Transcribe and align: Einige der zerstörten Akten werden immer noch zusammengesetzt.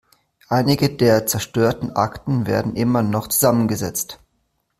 Einige 0.49 0.89
der 0.89 1.27
zerstörten 1.27 1.95
Akten 1.95 2.47
werden 2.47 2.75
immer 2.75 3.03
noch 3.03 3.27
zusammengesetzt. 3.27 4.17